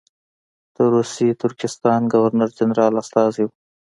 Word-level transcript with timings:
د 0.75 0.77
روسي 0.93 1.27
ترکستان 1.41 2.01
ګورنر 2.13 2.49
جنرال 2.57 2.93
استازی 3.01 3.43
وو. 3.45 3.53